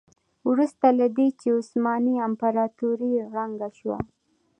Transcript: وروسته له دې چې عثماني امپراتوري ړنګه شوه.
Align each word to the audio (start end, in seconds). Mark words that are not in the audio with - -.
وروسته 0.49 0.85
له 0.99 1.07
دې 1.17 1.27
چې 1.39 1.47
عثماني 1.59 2.15
امپراتوري 2.27 3.13
ړنګه 3.33 3.69
شوه. 3.77 3.97